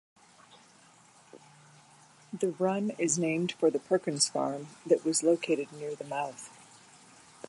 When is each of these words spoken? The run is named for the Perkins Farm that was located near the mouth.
The 2.33 2.49
run 2.57 2.89
is 2.97 3.19
named 3.19 3.51
for 3.51 3.69
the 3.69 3.77
Perkins 3.77 4.27
Farm 4.27 4.65
that 4.83 5.05
was 5.05 5.21
located 5.21 5.71
near 5.73 5.93
the 5.93 6.05
mouth. 6.05 6.49